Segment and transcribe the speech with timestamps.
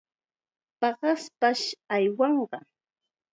[0.79, 1.65] Paqaspash
[1.95, 2.59] aywanqa.